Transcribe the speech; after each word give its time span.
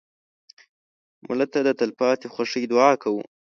مړه 1.27 1.45
ته 1.51 1.59
د 1.67 1.69
تلپاتې 1.79 2.27
خوښۍ 2.33 2.63
دعا 2.71 2.91
کوو 3.03 3.21